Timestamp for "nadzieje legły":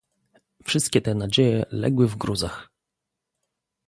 1.15-2.07